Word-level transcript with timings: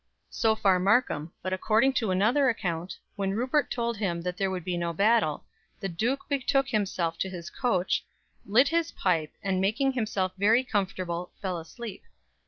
So 0.31 0.55
far 0.55 0.79
Markham: 0.79 1.31
but 1.43 1.53
according 1.53 1.93
to 2.01 2.09
another 2.09 2.49
account, 2.49 2.97
when 3.15 3.35
Rupert 3.35 3.69
told 3.69 3.97
him 3.97 4.19
that 4.23 4.35
there 4.35 4.49
would 4.49 4.63
be 4.63 4.75
no 4.75 4.93
battle, 4.93 5.45
the 5.79 5.89
Duke 5.89 6.27
betook 6.27 6.69
himself 6.69 7.19
to 7.19 7.29
his 7.29 7.51
coach, 7.51 8.03
"lit 8.43 8.69
his 8.69 8.91
pipe, 8.93 9.31
and 9.43 9.61
making 9.61 9.91
himself 9.91 10.31
very 10.37 10.63
comfortable, 10.63 11.33
fell 11.39 11.59
asleep." 11.59 12.01